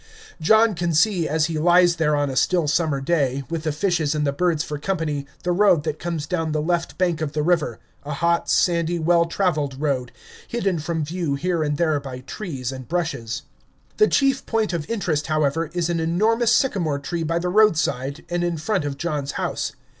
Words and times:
John 0.41 0.73
can 0.73 0.95
see 0.95 1.29
as 1.29 1.45
he 1.45 1.59
lies 1.59 1.97
there 1.97 2.15
on 2.15 2.31
a 2.31 2.35
still 2.35 2.67
summer 2.67 3.01
day, 3.01 3.43
with 3.51 3.61
the 3.61 3.71
fishes 3.71 4.15
and 4.15 4.25
the 4.25 4.31
birds 4.33 4.63
for 4.63 4.79
company, 4.79 5.27
the 5.43 5.51
road 5.51 5.83
that 5.83 5.99
comes 5.99 6.25
down 6.25 6.53
the 6.53 6.59
left 6.59 6.97
bank 6.97 7.21
of 7.21 7.33
the 7.33 7.43
river, 7.43 7.77
a 8.03 8.13
hot, 8.13 8.49
sandy, 8.49 8.97
well 8.97 9.25
traveled 9.25 9.79
road, 9.79 10.11
hidden 10.47 10.79
from 10.79 11.05
view 11.05 11.35
here 11.35 11.61
and 11.61 11.77
there 11.77 11.99
by 11.99 12.21
trees 12.21 12.71
and 12.71 12.87
bushes. 12.87 13.43
The 13.97 14.07
chief 14.07 14.43
point 14.47 14.73
of 14.73 14.89
interest, 14.89 15.27
however, 15.27 15.69
is 15.71 15.87
an 15.87 15.99
enormous 15.99 16.51
sycamore 16.51 16.97
tree 16.97 17.21
by 17.21 17.37
the 17.37 17.49
roadside 17.49 18.25
and 18.27 18.43
in 18.43 18.57
front 18.57 18.85
of 18.85 18.97
John's 18.97 19.33
house. 19.33 19.73